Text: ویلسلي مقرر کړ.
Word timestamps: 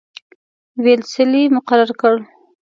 ویلسلي 0.83 1.43
مقرر 1.55 1.89
کړ. 2.01 2.15